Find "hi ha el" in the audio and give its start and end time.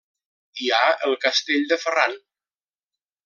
0.63-1.13